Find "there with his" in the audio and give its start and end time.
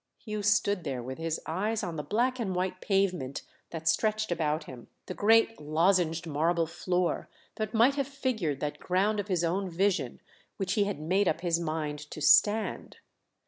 0.83-1.39